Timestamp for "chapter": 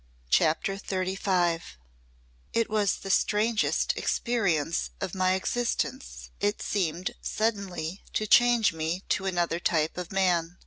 0.31-0.77